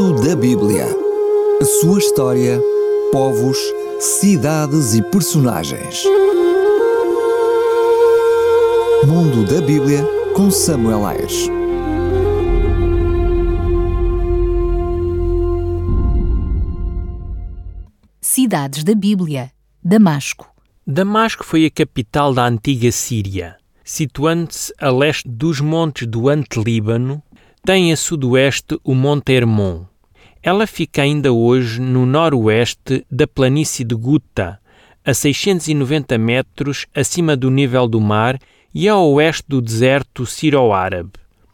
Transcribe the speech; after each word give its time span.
Mundo 0.00 0.26
da 0.26 0.34
Bíblia. 0.34 0.86
A 1.60 1.64
sua 1.66 1.98
história, 1.98 2.58
povos, 3.12 3.58
cidades 4.00 4.94
e 4.94 5.02
personagens. 5.02 6.04
Mundo 9.06 9.44
da 9.44 9.60
Bíblia 9.60 10.02
com 10.34 10.50
Samuel 10.50 11.04
Ayres. 11.04 11.48
Cidades 18.22 18.82
da 18.82 18.94
Bíblia. 18.94 19.52
Damasco. 19.84 20.48
Damasco 20.86 21.44
foi 21.44 21.66
a 21.66 21.70
capital 21.70 22.32
da 22.32 22.46
antiga 22.46 22.90
Síria. 22.90 23.58
Situando-se 23.84 24.72
a 24.80 24.90
leste 24.90 25.28
dos 25.28 25.60
montes 25.60 26.06
do 26.06 26.30
Ante-Líbano, 26.30 27.22
tem 27.62 27.92
a 27.92 27.96
sudoeste 27.98 28.80
o 28.82 28.94
Monte 28.94 29.32
Hermon. 29.32 29.89
Ela 30.42 30.66
fica 30.66 31.02
ainda 31.02 31.32
hoje 31.32 31.80
no 31.80 32.06
noroeste 32.06 33.04
da 33.10 33.26
planície 33.26 33.84
de 33.84 33.94
Guta, 33.94 34.58
a 35.04 35.12
690 35.12 36.16
metros 36.16 36.86
acima 36.94 37.36
do 37.36 37.50
nível 37.50 37.86
do 37.86 38.00
mar 38.00 38.38
e 38.74 38.88
a 38.88 38.96
oeste 38.96 39.44
do 39.46 39.60
deserto 39.60 40.24
sírio-árabe. 40.24 41.12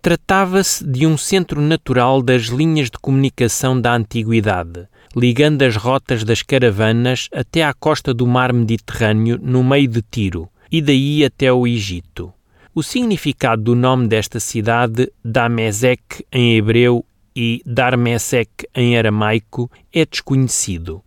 Tratava-se 0.00 0.86
de 0.86 1.06
um 1.06 1.16
centro 1.16 1.60
natural 1.60 2.22
das 2.22 2.44
linhas 2.44 2.88
de 2.88 2.98
comunicação 2.98 3.80
da 3.80 3.94
antiguidade, 3.94 4.86
ligando 5.14 5.62
as 5.62 5.74
rotas 5.74 6.22
das 6.22 6.42
caravanas 6.42 7.28
até 7.32 7.64
à 7.64 7.74
costa 7.74 8.14
do 8.14 8.26
mar 8.28 8.52
Mediterrâneo 8.52 9.40
no 9.42 9.64
meio 9.64 9.88
de 9.88 10.02
Tiro 10.02 10.48
e 10.70 10.80
daí 10.80 11.24
até 11.24 11.52
o 11.52 11.66
Egito. 11.66 12.32
O 12.72 12.82
significado 12.82 13.62
do 13.62 13.74
nome 13.74 14.06
desta 14.06 14.38
cidade, 14.38 15.10
Damesek 15.24 16.24
em 16.30 16.56
hebreu 16.56 17.04
e 17.40 17.62
Darmesek 17.64 18.66
em 18.74 18.98
aramaico, 18.98 19.70
é 19.92 20.04
desconhecido. 20.04 21.00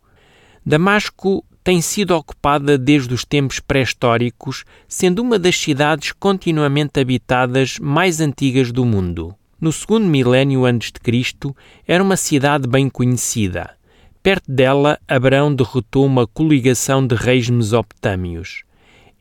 Damasco 0.65 1.43
tem 1.61 1.81
sido 1.81 2.15
ocupada 2.15 2.77
desde 2.77 3.13
os 3.13 3.25
tempos 3.25 3.59
pré-históricos, 3.59 4.63
sendo 4.87 5.21
uma 5.21 5.37
das 5.37 5.57
cidades 5.57 6.13
continuamente 6.13 7.01
habitadas 7.01 7.77
mais 7.79 8.21
antigas 8.21 8.71
do 8.71 8.85
mundo. 8.85 9.35
No 9.59 9.73
segundo 9.73 10.07
milénio 10.07 10.63
antes 10.63 10.93
de 10.93 11.01
Cristo, 11.01 11.53
era 11.85 12.01
uma 12.01 12.15
cidade 12.15 12.65
bem 12.65 12.89
conhecida. 12.89 13.71
Perto 14.23 14.49
dela, 14.49 14.97
Abraão 15.05 15.53
derrotou 15.53 16.05
uma 16.05 16.25
coligação 16.25 17.05
de 17.05 17.13
reis 17.13 17.49
mesopotâmios. 17.49 18.63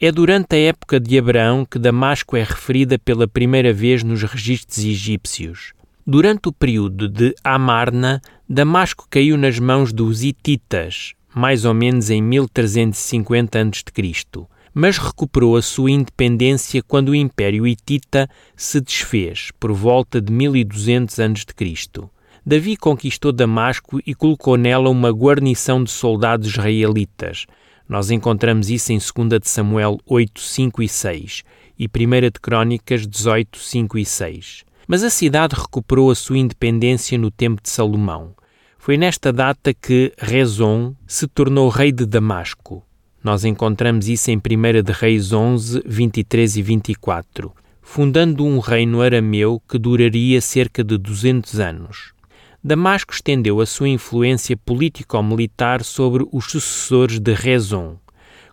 É 0.00 0.12
durante 0.12 0.54
a 0.54 0.60
época 0.60 1.00
de 1.00 1.18
Abraão 1.18 1.66
que 1.68 1.76
Damasco 1.76 2.36
é 2.36 2.44
referida 2.44 3.00
pela 3.00 3.26
primeira 3.26 3.72
vez 3.72 4.04
nos 4.04 4.22
registros 4.22 4.78
egípcios. 4.78 5.72
Durante 6.12 6.48
o 6.48 6.52
período 6.52 7.08
de 7.08 7.36
Amarna, 7.44 8.20
Damasco 8.48 9.06
caiu 9.08 9.36
nas 9.36 9.60
mãos 9.60 9.92
dos 9.92 10.24
Hititas, 10.24 11.14
mais 11.32 11.64
ou 11.64 11.72
menos 11.72 12.10
em 12.10 12.20
1350 12.20 13.60
a.C., 13.60 14.46
mas 14.74 14.98
recuperou 14.98 15.56
a 15.56 15.62
sua 15.62 15.92
independência 15.92 16.82
quando 16.82 17.10
o 17.10 17.14
Império 17.14 17.64
Hitita 17.64 18.28
se 18.56 18.80
desfez, 18.80 19.52
por 19.60 19.72
volta 19.72 20.20
de 20.20 20.32
1200 20.32 21.20
a.C. 21.20 22.02
Davi 22.44 22.76
conquistou 22.76 23.30
Damasco 23.30 24.00
e 24.04 24.12
colocou 24.12 24.56
nela 24.56 24.90
uma 24.90 25.10
guarnição 25.10 25.84
de 25.84 25.92
soldados 25.92 26.48
israelitas, 26.48 27.46
nós 27.88 28.10
encontramos 28.10 28.68
isso 28.68 28.92
em 28.92 28.98
2 28.98 29.40
de 29.40 29.48
Samuel 29.48 30.00
8, 30.04 30.40
5 30.40 30.82
e 30.82 30.88
6 30.88 31.44
e 31.78 31.86
1 31.86 32.20
de 32.22 32.40
Crônicas 32.42 33.06
18, 33.06 33.56
5 33.56 33.98
e 33.98 34.04
6. 34.04 34.69
Mas 34.90 35.04
a 35.04 35.08
cidade 35.08 35.54
recuperou 35.54 36.10
a 36.10 36.16
sua 36.16 36.36
independência 36.36 37.16
no 37.16 37.30
tempo 37.30 37.62
de 37.62 37.70
Salomão. 37.70 38.34
Foi 38.76 38.96
nesta 38.96 39.32
data 39.32 39.72
que 39.72 40.12
Rezon 40.18 40.96
se 41.06 41.28
tornou 41.28 41.68
rei 41.68 41.92
de 41.92 42.04
Damasco. 42.04 42.84
Nós 43.22 43.44
encontramos 43.44 44.08
isso 44.08 44.32
em 44.32 44.36
1 44.36 44.82
de 44.82 44.90
Reis 44.90 45.32
11, 45.32 45.80
23 45.86 46.56
e 46.56 46.62
24, 46.62 47.52
fundando 47.80 48.44
um 48.44 48.58
reino 48.58 49.00
arameu 49.00 49.62
que 49.68 49.78
duraria 49.78 50.40
cerca 50.40 50.82
de 50.82 50.98
200 50.98 51.60
anos. 51.60 52.12
Damasco 52.60 53.14
estendeu 53.14 53.60
a 53.60 53.66
sua 53.66 53.88
influência 53.88 54.56
político-militar 54.56 55.84
sobre 55.84 56.26
os 56.32 56.46
sucessores 56.46 57.20
de 57.20 57.32
Rezon. 57.32 57.94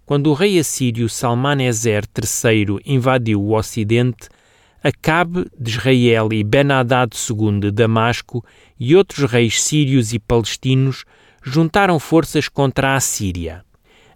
Quando 0.06 0.28
o 0.28 0.34
rei 0.36 0.60
assírio 0.60 1.10
Salmaneser 1.10 2.04
III 2.16 2.80
invadiu 2.86 3.42
o 3.42 3.58
Ocidente, 3.58 4.30
Acabe 4.84 5.46
de 5.60 5.72
Israel 5.72 6.30
e 6.32 6.44
Ben-Hadad 6.44 7.14
II 7.14 7.60
de 7.60 7.72
Damasco 7.72 8.44
e 8.80 8.96
outros 8.96 9.30
reis 9.30 9.62
sírios 9.62 10.14
e 10.14 10.20
palestinos 10.20 11.04
juntaram 11.44 12.00
forças 12.00 12.48
contra 12.48 12.96
a 12.96 13.00
Síria. 13.00 13.64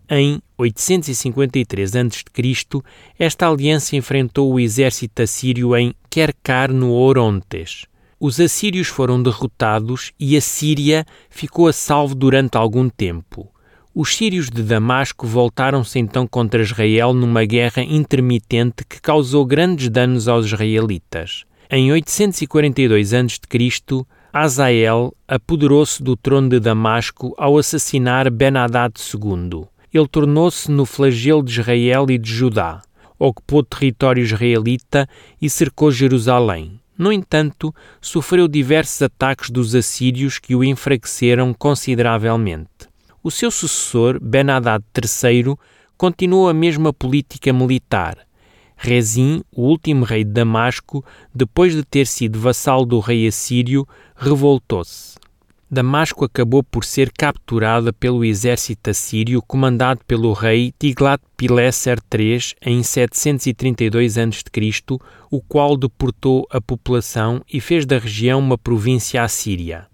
Em 0.10 0.42
853 0.58 1.96
a.C., 1.96 2.82
esta 3.18 3.48
aliança 3.48 3.96
enfrentou 3.96 4.54
o 4.54 4.60
exército 4.60 5.22
assírio 5.22 5.76
em 5.76 5.94
Kerkar 6.10 6.72
no 6.72 6.94
Orontes 6.94 7.86
os 8.24 8.40
assírios 8.40 8.88
foram 8.88 9.22
derrotados 9.22 10.14
e 10.20 10.38
a 10.38 10.42
Síria 10.42 11.08
ficou 11.28 11.68
a 11.68 11.74
salvo 11.74 12.14
durante 12.14 12.56
algum 12.56 12.88
tempo. 12.88 13.52
Os 13.94 14.16
sírios 14.16 14.50
de 14.50 14.64
Damasco 14.64 15.28
voltaram-se 15.28 16.00
então 16.00 16.26
contra 16.26 16.62
Israel 16.62 17.14
numa 17.14 17.44
guerra 17.44 17.84
intermitente 17.84 18.86
que 18.88 19.02
causou 19.02 19.46
grandes 19.46 19.90
danos 19.90 20.30
aos 20.30 20.46
israelitas. 20.46 21.44
Em 21.70 21.92
842 21.92 23.14
a.C., 23.14 24.06
Azael 24.32 25.14
apoderou-se 25.28 26.02
do 26.02 26.16
trono 26.16 26.48
de 26.48 26.60
Damasco 26.62 27.36
ao 27.38 27.58
assassinar 27.58 28.32
Ben-Hadad 28.32 28.94
II. 28.98 29.66
Ele 29.94 30.08
tornou-se 30.08 30.72
no 30.72 30.86
flagelo 30.86 31.44
de 31.44 31.60
Israel 31.60 32.06
e 32.10 32.18
de 32.18 32.32
Judá, 32.32 32.82
ocupou 33.20 33.62
território 33.62 34.24
israelita 34.24 35.06
e 35.42 35.50
cercou 35.50 35.92
Jerusalém. 35.92 36.80
No 36.98 37.12
entanto, 37.12 37.76
sofreu 38.00 38.48
diversos 38.48 39.02
ataques 39.02 39.50
dos 39.50 39.76
assírios 39.76 40.40
que 40.40 40.56
o 40.56 40.64
enfraqueceram 40.64 41.54
consideravelmente. 41.54 42.91
O 43.24 43.30
seu 43.30 43.52
sucessor, 43.52 44.20
Ben-Hadad 44.20 44.84
III, 44.98 45.56
continuou 45.96 46.50
a 46.50 46.54
mesma 46.54 46.92
política 46.92 47.54
militar. 47.54 48.18
Rezim, 48.76 49.44
o 49.52 49.62
último 49.62 50.04
rei 50.04 50.24
de 50.24 50.32
Damasco, 50.32 51.06
depois 51.34 51.76
de 51.76 51.84
ter 51.84 52.08
sido 52.08 52.40
vassalo 52.40 52.84
do 52.84 53.00
rei 53.00 53.28
assírio, 53.28 53.88
revoltou-se. 54.16 55.20
Damasco 55.70 56.26
acabou 56.26 56.64
por 56.64 56.84
ser 56.84 57.12
capturada 57.16 57.94
pelo 57.94 58.26
exército 58.26 58.90
assírio 58.90 59.40
comandado 59.44 60.02
pelo 60.08 60.34
rei 60.34 60.74
Tiglat-Pileser 60.80 62.00
III 62.12 62.40
em 62.66 62.82
732 62.82 64.18
a.C., 64.18 64.42
o 65.30 65.40
qual 65.40 65.78
deportou 65.78 66.48
a 66.50 66.60
população 66.60 67.44
e 67.48 67.62
fez 67.62 67.86
da 67.86 68.00
região 68.00 68.40
uma 68.40 68.58
província 68.58 69.22
assíria. 69.22 69.91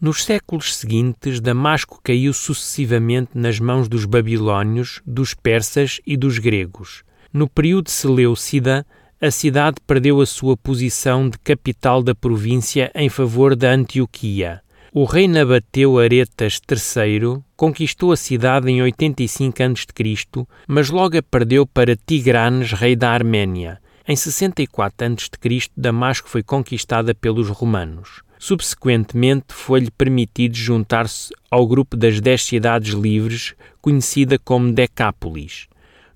Nos 0.00 0.24
séculos 0.24 0.76
seguintes, 0.76 1.42
Damasco 1.42 2.00
caiu 2.02 2.32
sucessivamente 2.32 3.32
nas 3.34 3.60
mãos 3.60 3.86
dos 3.86 4.06
babilônios, 4.06 5.02
dos 5.04 5.34
persas 5.34 6.00
e 6.06 6.16
dos 6.16 6.38
gregos. 6.38 7.04
No 7.30 7.46
período 7.46 7.90
Seleucida, 7.90 8.86
a 9.20 9.30
cidade 9.30 9.76
perdeu 9.86 10.22
a 10.22 10.24
sua 10.24 10.56
posição 10.56 11.28
de 11.28 11.38
capital 11.38 12.02
da 12.02 12.14
província 12.14 12.90
em 12.94 13.10
favor 13.10 13.54
da 13.54 13.72
Antioquia. 13.72 14.62
O 14.90 15.04
rei 15.04 15.28
Nabateu 15.28 15.98
Aretas 15.98 16.58
III 16.66 17.42
conquistou 17.54 18.10
a 18.10 18.16
cidade 18.16 18.70
em 18.70 18.80
85 18.80 19.62
a.C., 19.62 20.46
mas 20.66 20.88
logo 20.88 21.18
a 21.18 21.22
perdeu 21.22 21.66
para 21.66 21.94
Tigranes, 21.94 22.72
rei 22.72 22.96
da 22.96 23.10
Arménia. 23.10 23.78
Em 24.08 24.16
64 24.16 25.08
a.C., 25.08 25.68
Damasco 25.76 26.26
foi 26.26 26.42
conquistada 26.42 27.14
pelos 27.14 27.50
romanos. 27.50 28.22
Subsequentemente, 28.42 29.52
foi-lhe 29.52 29.90
permitido 29.90 30.56
juntar-se 30.56 31.30
ao 31.50 31.66
grupo 31.66 31.94
das 31.94 32.22
Dez 32.22 32.42
Cidades 32.42 32.94
Livres, 32.94 33.54
conhecida 33.82 34.38
como 34.38 34.72
Decápolis. 34.72 35.68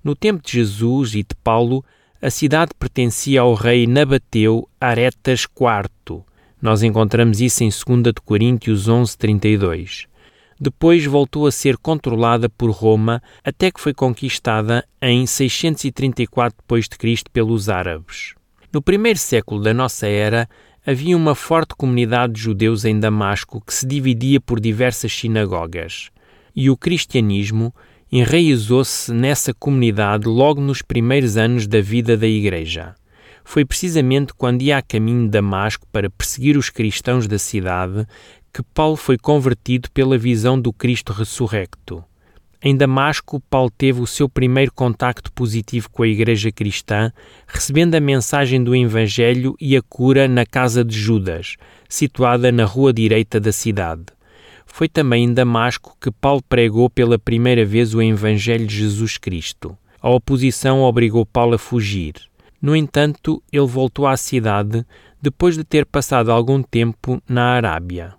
No 0.03 0.15
tempo 0.15 0.41
de 0.43 0.53
Jesus 0.53 1.13
e 1.13 1.19
de 1.19 1.35
Paulo, 1.43 1.85
a 2.19 2.31
cidade 2.31 2.71
pertencia 2.79 3.41
ao 3.41 3.53
rei 3.53 3.85
Nabateu 3.85 4.67
Aretas 4.81 5.41
IV. 5.41 6.23
Nós 6.59 6.81
encontramos 6.81 7.41
isso 7.41 7.63
em 7.63 7.69
2 7.69 8.15
Coríntios 8.25 8.89
11:32. 8.89 10.07
Depois 10.59 11.05
voltou 11.05 11.45
a 11.45 11.51
ser 11.51 11.77
controlada 11.77 12.49
por 12.49 12.71
Roma 12.71 13.21
até 13.43 13.69
que 13.69 13.79
foi 13.79 13.93
conquistada 13.93 14.83
em 14.99 15.27
634 15.27 16.57
d.C. 16.67 17.23
pelos 17.31 17.69
árabes. 17.69 18.33
No 18.73 18.81
primeiro 18.81 19.19
século 19.19 19.61
da 19.61 19.75
nossa 19.75 20.07
era, 20.07 20.49
havia 20.85 21.17
uma 21.17 21.33
forte 21.33 21.73
comunidade 21.75 22.33
de 22.33 22.41
judeus 22.41 22.85
em 22.85 22.99
Damasco 22.99 23.59
que 23.59 23.73
se 23.73 23.87
dividia 23.87 24.39
por 24.39 24.59
diversas 24.59 25.11
sinagogas. 25.11 26.11
E 26.55 26.69
o 26.69 26.77
cristianismo 26.77 27.73
enraizou-se 28.11 29.11
nessa 29.11 29.53
comunidade 29.53 30.27
logo 30.27 30.61
nos 30.61 30.81
primeiros 30.83 31.37
anos 31.37 31.65
da 31.65 31.81
vida 31.81 32.15
da 32.15 32.27
Igreja. 32.27 32.93
Foi 33.43 33.65
precisamente 33.65 34.33
quando 34.33 34.61
ia 34.61 34.77
a 34.77 34.81
caminho 34.81 35.23
de 35.23 35.31
Damasco 35.31 35.87
para 35.91 36.09
perseguir 36.09 36.55
os 36.55 36.69
cristãos 36.69 37.27
da 37.27 37.39
cidade 37.39 38.05
que 38.53 38.63
Paulo 38.73 38.95
foi 38.95 39.17
convertido 39.17 39.89
pela 39.91 40.17
visão 40.17 40.59
do 40.59 40.71
Cristo 40.71 41.11
ressurrecto. 41.11 42.03
Em 42.67 42.75
Damasco, 42.75 43.39
Paulo 43.47 43.69
teve 43.69 44.01
o 44.01 44.07
seu 44.07 44.27
primeiro 44.27 44.73
contacto 44.73 45.31
positivo 45.31 45.87
com 45.91 46.01
a 46.01 46.07
Igreja 46.07 46.51
Cristã, 46.51 47.11
recebendo 47.45 47.93
a 47.93 47.99
mensagem 47.99 48.63
do 48.63 48.75
Evangelho 48.75 49.55
e 49.61 49.77
a 49.77 49.83
cura 49.83 50.27
na 50.27 50.47
casa 50.47 50.83
de 50.83 50.97
Judas, 50.97 51.57
situada 51.87 52.51
na 52.51 52.65
rua 52.65 52.91
direita 52.91 53.39
da 53.39 53.51
cidade. 53.51 54.05
Foi 54.65 54.89
também 54.89 55.25
em 55.25 55.31
Damasco 55.31 55.95
que 56.01 56.09
Paulo 56.09 56.41
pregou 56.49 56.89
pela 56.89 57.19
primeira 57.19 57.63
vez 57.63 57.93
o 57.93 58.01
Evangelho 58.01 58.65
de 58.65 58.75
Jesus 58.75 59.19
Cristo. 59.19 59.77
A 60.01 60.09
oposição 60.09 60.81
obrigou 60.81 61.23
Paulo 61.23 61.53
a 61.53 61.59
fugir. 61.59 62.15
No 62.59 62.75
entanto, 62.75 63.43
ele 63.53 63.67
voltou 63.67 64.07
à 64.07 64.17
cidade 64.17 64.83
depois 65.21 65.55
de 65.55 65.63
ter 65.63 65.85
passado 65.85 66.31
algum 66.31 66.63
tempo 66.63 67.21
na 67.29 67.43
Arábia. 67.43 68.15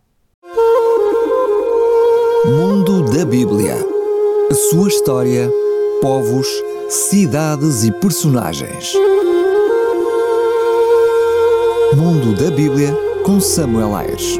Mundo 2.44 3.10
da 3.10 3.24
Bíblia 3.24 3.95
a 4.50 4.54
sua 4.54 4.88
história, 4.88 5.50
povos, 6.00 6.46
cidades 6.88 7.82
e 7.82 7.90
personagens. 7.90 8.92
Mundo 11.96 12.32
da 12.34 12.50
Bíblia 12.50 12.96
com 13.24 13.40
Samuel 13.40 13.94
Ayres. 13.94 14.38